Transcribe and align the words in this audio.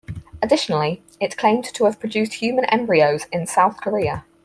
Additionally, 0.41 1.03
it 1.19 1.37
claimed 1.37 1.63
to 1.63 1.85
have 1.85 1.99
produced 1.99 2.33
human 2.33 2.65
embryos 2.65 3.27
in 3.31 3.45
South 3.45 3.77
Korea. 3.77 4.25